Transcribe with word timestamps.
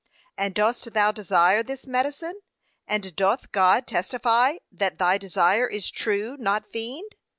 And 0.35 0.55
dost 0.55 0.93
thou 0.93 1.11
desire 1.11 1.61
this 1.61 1.85
medicine? 1.85 2.39
and 2.87 3.15
doth 3.15 3.51
God 3.51 3.85
testify 3.85 4.55
that 4.71 4.97
thy 4.97 5.19
desire 5.19 5.67
is 5.67 5.91
true, 5.91 6.35
not 6.39 6.65
feigned? 6.73 7.13